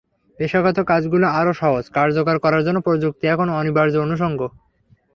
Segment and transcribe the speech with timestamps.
[0.39, 4.39] পেশাগত কাজগুলো আরও সহজ, কার্যকর করার জন্য প্রযুক্তি এখন অনিবার্য অনুষঙ্গ।